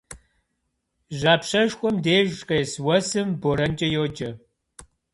Жьапщэшхуэм 1.17 1.95
деж 2.03 2.31
къес 2.47 2.71
уэсым 2.85 3.27
борэнкӏэ 3.41 3.87
йоджэ. 3.95 4.29